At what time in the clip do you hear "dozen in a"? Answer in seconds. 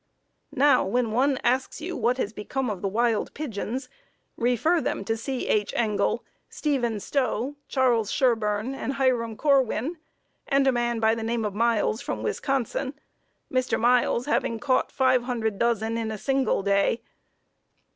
15.59-16.17